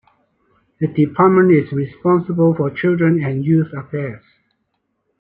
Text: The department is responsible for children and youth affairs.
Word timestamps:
The 0.79 0.87
department 0.87 1.51
is 1.51 1.71
responsible 1.73 2.55
for 2.55 2.71
children 2.71 3.23
and 3.23 3.45
youth 3.45 3.71
affairs. 3.71 4.23